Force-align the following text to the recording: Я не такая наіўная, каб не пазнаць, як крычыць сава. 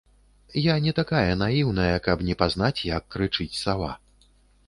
Я 0.59 0.75
не 0.85 0.93
такая 0.99 1.33
наіўная, 1.41 1.97
каб 2.07 2.23
не 2.29 2.35
пазнаць, 2.41 2.85
як 2.97 3.03
крычыць 3.17 3.59
сава. 3.63 3.93